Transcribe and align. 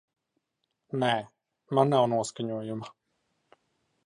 Nē, 1.03 1.11
man 1.79 1.93
nav 1.95 2.09
noskaņojuma. 2.15 2.91